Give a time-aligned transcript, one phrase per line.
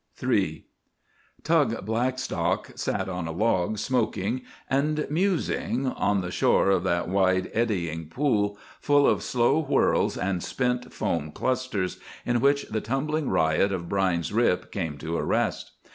[0.23, 0.65] III
[1.43, 7.51] Tug Blackstock sat on a log, smoking and musing, on the shore of that wide,
[7.53, 13.71] eddying pool, full of slow swirls and spent foam clusters, in which the tumbling riot
[13.71, 15.71] of Brine's Rip came to a rest.